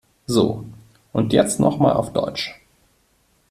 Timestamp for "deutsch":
2.11-2.59